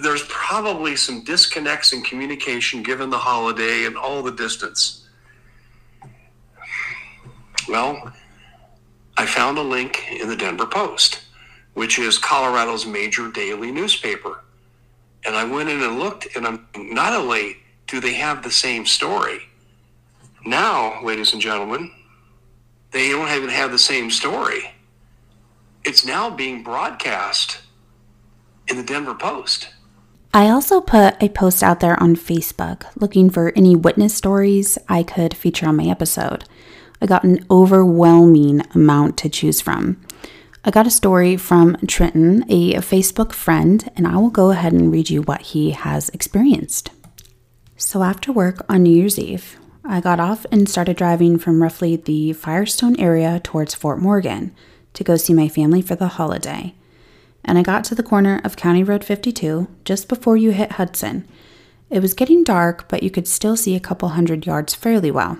There's 0.02 0.24
probably 0.28 0.96
some 0.96 1.24
disconnects 1.24 1.92
in 1.92 2.02
communication 2.02 2.82
given 2.82 3.10
the 3.10 3.18
holiday 3.18 3.84
and 3.84 3.96
all 3.96 4.22
the 4.22 4.32
distance. 4.32 5.08
Well, 7.68 8.12
I 9.16 9.26
found 9.26 9.58
a 9.58 9.62
link 9.62 10.06
in 10.10 10.28
the 10.28 10.36
Denver 10.36 10.66
Post, 10.66 11.22
which 11.74 11.98
is 11.98 12.18
Colorado's 12.18 12.86
major 12.86 13.30
daily 13.30 13.70
newspaper. 13.70 14.41
And 15.24 15.36
I 15.36 15.44
went 15.44 15.68
in 15.68 15.82
and 15.82 15.98
looked, 15.98 16.34
and 16.36 16.46
I'm 16.46 16.66
not 16.76 17.12
only 17.12 17.58
do 17.86 18.00
they 18.00 18.14
have 18.14 18.42
the 18.42 18.50
same 18.50 18.86
story, 18.86 19.42
now, 20.44 21.00
ladies 21.04 21.32
and 21.32 21.40
gentlemen, 21.40 21.92
they 22.90 23.10
don't 23.10 23.28
even 23.28 23.50
have 23.50 23.70
the 23.70 23.78
same 23.78 24.10
story. 24.10 24.72
It's 25.84 26.04
now 26.04 26.30
being 26.30 26.62
broadcast 26.62 27.60
in 28.66 28.76
the 28.76 28.82
Denver 28.82 29.14
Post. 29.14 29.68
I 30.34 30.48
also 30.48 30.80
put 30.80 31.22
a 31.22 31.28
post 31.28 31.62
out 31.62 31.80
there 31.80 32.00
on 32.02 32.16
Facebook 32.16 32.86
looking 32.96 33.30
for 33.30 33.52
any 33.54 33.76
witness 33.76 34.14
stories 34.14 34.78
I 34.88 35.02
could 35.02 35.36
feature 35.36 35.68
on 35.68 35.76
my 35.76 35.84
episode. 35.84 36.44
I 37.00 37.06
got 37.06 37.24
an 37.24 37.44
overwhelming 37.50 38.62
amount 38.74 39.16
to 39.18 39.28
choose 39.28 39.60
from. 39.60 40.00
I 40.64 40.70
got 40.70 40.86
a 40.86 40.90
story 40.90 41.36
from 41.36 41.76
Trenton, 41.88 42.44
a 42.48 42.74
Facebook 42.74 43.32
friend, 43.32 43.90
and 43.96 44.06
I 44.06 44.16
will 44.16 44.30
go 44.30 44.52
ahead 44.52 44.72
and 44.72 44.92
read 44.92 45.10
you 45.10 45.22
what 45.22 45.40
he 45.42 45.72
has 45.72 46.08
experienced. 46.10 46.92
So, 47.76 48.04
after 48.04 48.30
work 48.30 48.64
on 48.68 48.84
New 48.84 48.94
Year's 48.94 49.18
Eve, 49.18 49.58
I 49.84 50.00
got 50.00 50.20
off 50.20 50.46
and 50.52 50.68
started 50.68 50.96
driving 50.96 51.36
from 51.36 51.60
roughly 51.60 51.96
the 51.96 52.32
Firestone 52.34 52.94
area 53.00 53.40
towards 53.42 53.74
Fort 53.74 53.98
Morgan 53.98 54.54
to 54.94 55.02
go 55.02 55.16
see 55.16 55.34
my 55.34 55.48
family 55.48 55.82
for 55.82 55.96
the 55.96 56.06
holiday. 56.06 56.76
And 57.44 57.58
I 57.58 57.62
got 57.62 57.82
to 57.86 57.96
the 57.96 58.04
corner 58.04 58.40
of 58.44 58.54
County 58.54 58.84
Road 58.84 59.02
52 59.02 59.66
just 59.84 60.08
before 60.08 60.36
you 60.36 60.52
hit 60.52 60.72
Hudson. 60.72 61.26
It 61.90 61.98
was 61.98 62.14
getting 62.14 62.44
dark, 62.44 62.88
but 62.88 63.02
you 63.02 63.10
could 63.10 63.26
still 63.26 63.56
see 63.56 63.74
a 63.74 63.80
couple 63.80 64.10
hundred 64.10 64.46
yards 64.46 64.76
fairly 64.76 65.10
well. 65.10 65.38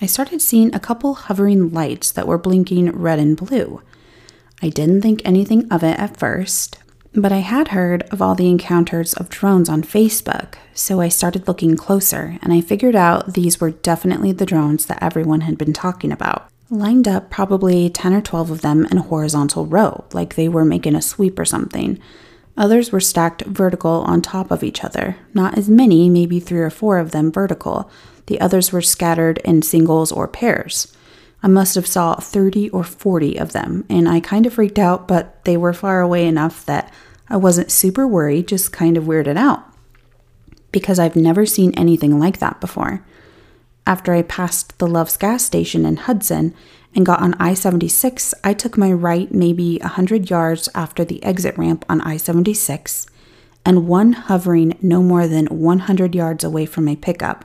I 0.00 0.06
started 0.06 0.40
seeing 0.40 0.72
a 0.72 0.78
couple 0.78 1.14
hovering 1.14 1.72
lights 1.72 2.12
that 2.12 2.28
were 2.28 2.38
blinking 2.38 2.92
red 2.92 3.18
and 3.18 3.36
blue. 3.36 3.82
I 4.62 4.68
didn't 4.68 5.00
think 5.00 5.22
anything 5.24 5.70
of 5.72 5.82
it 5.82 5.98
at 5.98 6.18
first, 6.18 6.78
but 7.14 7.32
I 7.32 7.38
had 7.38 7.68
heard 7.68 8.02
of 8.12 8.20
all 8.20 8.34
the 8.34 8.48
encounters 8.48 9.14
of 9.14 9.30
drones 9.30 9.68
on 9.68 9.82
Facebook, 9.82 10.54
so 10.74 11.00
I 11.00 11.08
started 11.08 11.48
looking 11.48 11.76
closer 11.76 12.38
and 12.42 12.52
I 12.52 12.60
figured 12.60 12.94
out 12.94 13.34
these 13.34 13.60
were 13.60 13.70
definitely 13.70 14.32
the 14.32 14.46
drones 14.46 14.86
that 14.86 15.02
everyone 15.02 15.42
had 15.42 15.56
been 15.56 15.72
talking 15.72 16.12
about. 16.12 16.48
Lined 16.68 17.08
up 17.08 17.30
probably 17.30 17.88
10 17.88 18.12
or 18.12 18.20
12 18.20 18.50
of 18.50 18.60
them 18.60 18.86
in 18.86 18.98
a 18.98 19.02
horizontal 19.02 19.66
row, 19.66 20.04
like 20.12 20.34
they 20.34 20.48
were 20.48 20.64
making 20.64 20.94
a 20.94 21.02
sweep 21.02 21.38
or 21.38 21.44
something. 21.44 21.98
Others 22.56 22.92
were 22.92 23.00
stacked 23.00 23.42
vertical 23.46 24.02
on 24.02 24.20
top 24.20 24.50
of 24.50 24.62
each 24.62 24.84
other, 24.84 25.16
not 25.32 25.56
as 25.56 25.70
many, 25.70 26.10
maybe 26.10 26.38
three 26.38 26.60
or 26.60 26.70
four 26.70 26.98
of 26.98 27.12
them 27.12 27.32
vertical. 27.32 27.90
The 28.26 28.40
others 28.40 28.70
were 28.70 28.82
scattered 28.82 29.38
in 29.38 29.62
singles 29.62 30.12
or 30.12 30.28
pairs. 30.28 30.94
I 31.42 31.48
must 31.48 31.74
have 31.74 31.86
saw 31.86 32.16
30 32.16 32.70
or 32.70 32.84
40 32.84 33.38
of 33.38 33.52
them, 33.52 33.84
and 33.88 34.08
I 34.08 34.20
kind 34.20 34.46
of 34.46 34.54
freaked 34.54 34.78
out, 34.78 35.08
but 35.08 35.42
they 35.44 35.56
were 35.56 35.72
far 35.72 36.00
away 36.00 36.26
enough 36.26 36.66
that 36.66 36.92
I 37.28 37.36
wasn't 37.36 37.70
super 37.70 38.06
worried, 38.06 38.48
just 38.48 38.72
kind 38.72 38.96
of 38.96 39.04
weirded 39.04 39.38
out. 39.38 39.64
Because 40.72 40.98
I've 40.98 41.16
never 41.16 41.46
seen 41.46 41.72
anything 41.74 42.18
like 42.18 42.38
that 42.38 42.60
before. 42.60 43.04
After 43.86 44.12
I 44.12 44.22
passed 44.22 44.78
the 44.78 44.86
Love's 44.86 45.16
gas 45.16 45.44
station 45.44 45.86
in 45.86 45.96
Hudson 45.96 46.54
and 46.94 47.06
got 47.06 47.22
on 47.22 47.34
I 47.34 47.54
76, 47.54 48.34
I 48.44 48.52
took 48.52 48.76
my 48.76 48.92
right 48.92 49.32
maybe 49.32 49.78
100 49.78 50.28
yards 50.28 50.68
after 50.74 51.04
the 51.04 51.22
exit 51.24 51.56
ramp 51.56 51.84
on 51.88 52.00
I 52.02 52.18
76, 52.18 53.06
and 53.64 53.88
one 53.88 54.12
hovering 54.12 54.76
no 54.82 55.02
more 55.02 55.26
than 55.26 55.46
100 55.46 56.14
yards 56.14 56.44
away 56.44 56.66
from 56.66 56.84
my 56.84 56.96
pickup 56.96 57.44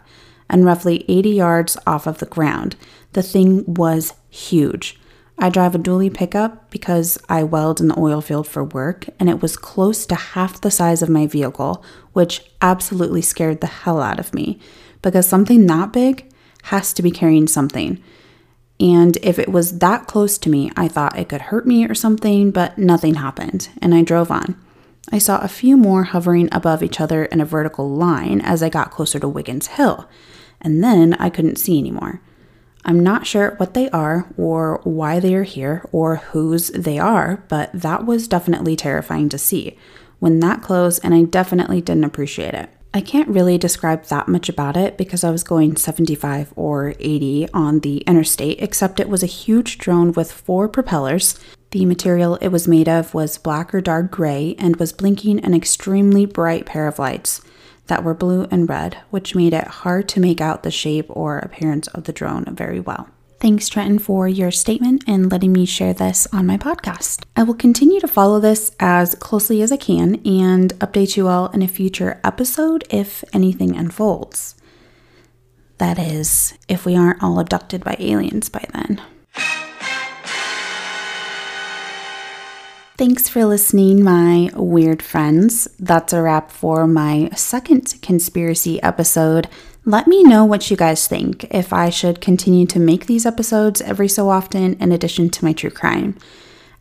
and 0.50 0.66
roughly 0.66 1.06
80 1.08 1.30
yards 1.30 1.78
off 1.88 2.08
of 2.08 2.20
the 2.20 2.26
ground. 2.26 2.76
The 3.16 3.24
thing 3.24 3.64
was 3.66 4.14
huge. 4.30 5.00
I 5.40 5.48
drive 5.48 5.74
a 5.74 5.80
dually 5.80 6.14
pickup 6.14 6.70
because 6.70 7.18
I 7.30 7.44
weld 7.44 7.80
in 7.80 7.88
the 7.88 7.98
oil 7.98 8.20
field 8.20 8.46
for 8.46 8.62
work, 8.62 9.08
and 9.18 9.30
it 9.30 9.42
was 9.42 9.56
close 9.56 10.06
to 10.08 10.16
half 10.16 10.60
the 10.60 10.70
size 10.70 11.02
of 11.02 11.08
my 11.08 11.26
vehicle, 11.26 11.82
which 12.12 12.42
absolutely 12.62 13.22
scared 13.22 13.62
the 13.62 13.68
hell 13.68 14.02
out 14.02 14.20
of 14.20 14.34
me 14.34 14.60
because 15.02 15.26
something 15.26 15.66
that 15.66 15.94
big 15.94 16.30
has 16.64 16.92
to 16.92 17.02
be 17.02 17.10
carrying 17.10 17.48
something. 17.48 18.04
And 18.82 19.16
if 19.22 19.40
it 19.40 19.48
was 19.48 19.80
that 19.80 20.08
close 20.08 20.38
to 20.40 20.50
me, 20.50 20.70
I 20.76 20.90
thought 20.90 21.18
it 21.18 21.30
could 21.30 21.44
hurt 21.44 21.66
me 21.66 21.88
or 21.88 21.96
something, 21.96 22.52
but 22.52 22.78
nothing 22.78 23.16
happened, 23.16 23.70
and 23.82 23.96
I 23.96 24.02
drove 24.02 24.30
on. 24.30 24.60
I 25.10 25.20
saw 25.20 25.40
a 25.40 25.48
few 25.48 25.78
more 25.78 26.04
hovering 26.04 26.50
above 26.52 26.84
each 26.84 27.00
other 27.00 27.24
in 27.24 27.40
a 27.40 27.46
vertical 27.46 27.90
line 27.90 28.42
as 28.42 28.62
I 28.62 28.68
got 28.68 28.92
closer 28.92 29.20
to 29.20 29.30
Wiggins 29.30 29.68
Hill, 29.68 30.10
and 30.60 30.84
then 30.84 31.14
I 31.14 31.30
couldn't 31.30 31.60
see 31.60 31.80
anymore. 31.80 32.20
I'm 32.86 33.00
not 33.00 33.26
sure 33.26 33.56
what 33.58 33.74
they 33.74 33.90
are 33.90 34.28
or 34.38 34.80
why 34.84 35.20
they 35.20 35.34
are 35.34 35.44
here 35.44 35.84
or 35.92 36.18
whose 36.18 36.70
they 36.70 37.00
are, 37.00 37.44
but 37.50 37.72
that 37.74 38.06
was 38.06 38.28
definitely 38.28 38.76
terrifying 38.76 39.28
to 39.30 39.38
see 39.38 39.78
when 40.20 40.40
that 40.40 40.62
close, 40.62 41.00
and 41.00 41.14
I 41.14 41.24
definitely 41.24 41.82
didn't 41.82 42.04
appreciate 42.06 42.54
it. 42.54 42.70
I 42.94 43.02
can't 43.02 43.28
really 43.28 43.58
describe 43.58 44.06
that 44.06 44.30
much 44.30 44.48
about 44.48 44.78
it 44.78 44.98
because 44.98 45.24
I 45.24 45.30
was 45.30 45.44
going 45.44 45.76
75 45.76 46.54
or 46.56 46.96
80 47.00 47.50
on 47.54 47.82
the 47.82 47.98
interstate, 48.08 48.62
except 48.62 49.00
it 49.00 49.10
was 49.10 49.22
a 49.22 49.28
huge 49.28 49.78
drone 49.78 50.14
with 50.14 50.32
four 50.32 50.70
propellers. 50.70 51.38
The 51.72 51.86
material 51.86 52.38
it 52.38 52.48
was 52.48 52.70
made 52.70 52.88
of 52.88 53.14
was 53.14 53.38
black 53.38 53.76
or 53.76 53.82
dark 53.82 54.12
gray 54.12 54.56
and 54.58 54.78
was 54.78 54.94
blinking 54.94 55.44
an 55.44 55.54
extremely 55.54 56.26
bright 56.26 56.66
pair 56.66 56.88
of 56.88 56.98
lights 56.98 57.42
that 57.88 58.04
were 58.04 58.14
blue 58.14 58.48
and 58.52 58.70
red, 58.70 58.98
which 59.10 59.36
made 59.36 59.54
it 59.54 59.68
hard 59.68 60.08
to 60.10 60.20
make 60.20 60.42
out 60.42 60.64
the 60.64 60.72
shape 60.72 61.06
or 61.10 61.40
appearance 61.40 61.88
of 61.90 62.06
the 62.06 62.14
drone 62.14 62.46
very 62.56 62.80
well. 62.80 63.10
Thanks, 63.40 63.68
Trenton, 63.68 64.00
for 64.00 64.28
your 64.28 64.50
statement 64.50 65.04
and 65.06 65.32
letting 65.32 65.52
me 65.52 65.66
share 65.66 65.94
this 65.94 66.26
on 66.32 66.48
my 66.48 66.58
podcast. 66.58 67.26
I 67.36 67.44
will 67.44 67.54
continue 67.54 68.00
to 68.00 68.08
follow 68.08 68.40
this 68.40 68.72
as 68.80 69.14
closely 69.16 69.62
as 69.62 69.72
I 69.72 69.78
can 69.78 70.16
and 70.26 70.74
update 70.80 71.18
you 71.18 71.28
all 71.28 71.48
in 71.50 71.62
a 71.62 71.68
future 71.68 72.20
episode 72.24 72.86
if 72.90 73.24
anything 73.34 73.76
unfolds. 73.76 74.56
That 75.78 76.00
is, 76.00 76.58
if 76.70 76.86
we 76.86 76.96
aren't 76.96 77.22
all 77.22 77.40
abducted 77.40 77.84
by 77.84 77.98
aliens 78.00 78.50
by 78.50 78.66
then. 78.74 79.02
Thanks 82.98 83.28
for 83.28 83.44
listening, 83.44 84.06
my 84.06 84.50
weird 84.56 85.02
friends. 85.04 85.68
That's 85.78 86.14
a 86.14 86.22
wrap 86.22 86.50
for 86.50 86.88
my 86.88 87.30
second 87.36 87.96
conspiracy 88.02 88.82
episode. 88.82 89.50
Let 89.84 90.08
me 90.08 90.24
know 90.24 90.46
what 90.46 90.72
you 90.72 90.78
guys 90.78 91.06
think, 91.06 91.44
if 91.54 91.74
I 91.74 91.90
should 91.90 92.22
continue 92.22 92.66
to 92.68 92.80
make 92.80 93.06
these 93.06 93.26
episodes 93.26 93.82
every 93.82 94.08
so 94.08 94.30
often 94.30 94.76
in 94.76 94.94
addition 94.94 95.30
to 95.32 95.44
my 95.44 95.52
true 95.52 95.72
crime. 95.72 96.18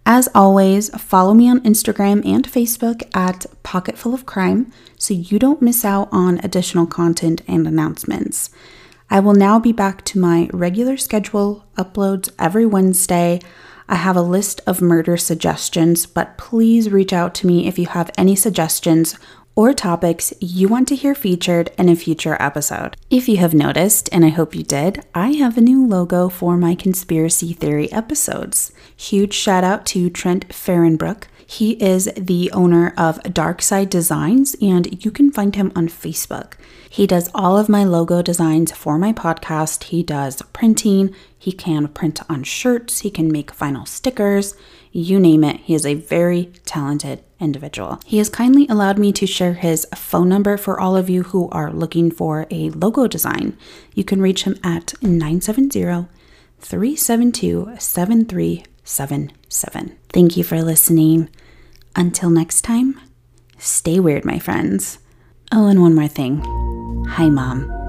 As 0.07 0.29
always, 0.37 0.89
follow 1.03 1.35
me 1.35 1.51
on 1.51 1.59
Instagram 1.63 2.25
and 2.25 2.47
Facebook 2.47 3.03
at 3.13 3.47
Pocketful 3.65 4.15
of 4.15 4.25
Crime 4.25 4.71
so 4.97 5.15
you 5.15 5.41
don't 5.41 5.61
miss 5.61 5.85
out 5.85 6.09
on 6.13 6.39
additional 6.45 6.87
content 6.87 7.43
and 7.49 7.67
announcements. 7.67 8.51
I 9.11 9.19
will 9.19 9.35
now 9.35 9.59
be 9.59 9.73
back 9.73 10.05
to 10.05 10.21
my 10.21 10.49
regular 10.53 10.97
schedule, 10.97 11.65
uploads 11.77 12.31
every 12.39 12.67
Wednesday. 12.67 13.41
I 13.89 13.97
have 13.97 14.17
a 14.17 14.23
list 14.23 14.61
of 14.67 14.81
murder 14.81 15.17
suggestions, 15.17 16.07
but 16.07 16.39
please 16.39 16.91
reach 16.91 17.13
out 17.13 17.35
to 17.37 17.47
me 17.47 17.67
if 17.67 17.79
you 17.79 17.87
have 17.87 18.11
any 18.17 18.35
suggestions 18.35 19.19
or 19.57 19.73
topics 19.73 20.33
you 20.41 20.69
want 20.69 20.89
to 20.89 20.97
hear 20.97 21.15
featured 21.15 21.71
in 21.79 21.89
a 21.89 21.95
future 21.95 22.37
episode. 22.41 22.97
If 23.11 23.29
you 23.29 23.37
have 23.37 23.55
noticed, 23.55 24.09
and 24.11 24.25
I 24.25 24.31
hope 24.31 24.55
you 24.55 24.65
did, 24.65 25.05
I 25.15 25.33
have 25.33 25.57
a 25.57 25.61
new 25.61 25.87
logo 25.87 26.29
for 26.29 26.57
my 26.57 26.75
conspiracy 26.75 27.53
theory 27.53 27.93
episodes. 27.93 28.73
Huge 28.97 29.35
shout 29.35 29.63
out 29.63 29.87
to 29.87 30.11
Trent 30.11 30.49
Farrenbrook. 30.49 31.25
He 31.47 31.73
is 31.73 32.11
the 32.17 32.51
owner 32.53 32.95
of 32.97 33.23
Darkside 33.23 33.91
Designs, 33.91 34.57
and 34.61 35.05
you 35.05 35.11
can 35.11 35.31
find 35.31 35.55
him 35.55 35.73
on 35.77 35.89
Facebook. 35.89 36.55
He 36.89 37.07
does 37.07 37.31
all 37.35 37.59
of 37.59 37.69
my 37.69 37.85
logo 37.85 38.23
designs 38.23 38.73
for 38.73 38.99
my 38.99 39.13
podcast. 39.13 39.85
He 39.85 40.03
does 40.03 40.43
printing, 40.53 41.15
he 41.37 41.53
can 41.53 41.89
print 41.89 42.21
on 42.31 42.45
shirts, 42.45 43.01
he 43.01 43.11
can 43.11 43.33
make 43.33 43.57
vinyl 43.57 43.87
stickers, 43.87 44.55
you 44.93 45.19
name 45.19 45.43
it. 45.43 45.61
He 45.61 45.75
is 45.75 45.85
a 45.85 45.95
very 45.95 46.53
talented 46.65 47.25
individual. 47.41 48.01
He 48.07 48.19
has 48.19 48.29
kindly 48.29 48.69
allowed 48.69 48.99
me 48.99 49.13
to 49.13 49.27
share 49.27 49.55
his 49.55 49.87
phone 49.95 50.29
number 50.29 50.57
for 50.57 50.79
all 50.79 50.97
of 50.97 51.11
you 51.11 51.25
who 51.25 51.49
are 51.51 51.73
looking 51.73 52.11
for 52.11 52.47
a 52.51 52.71
logo 52.71 53.09
design. 53.09 53.59
You 53.95 54.05
can 54.05 54.23
reach 54.23 54.45
him 54.45 54.57
at 54.63 54.95
970 55.03 56.07
372 56.61 57.77
7377. 58.85 59.97
Thank 60.13 60.37
you 60.37 60.45
for 60.45 60.63
listening. 60.63 61.29
Until 61.97 62.31
next 62.31 62.63
time, 62.63 63.01
stay 63.59 63.99
weird, 63.99 64.25
my 64.25 64.39
friends. 64.39 64.99
Oh, 65.53 65.67
and 65.67 65.81
one 65.81 65.95
more 65.95 66.09
thing. 66.09 66.41
Hi, 67.09 67.29
Mom. 67.29 67.84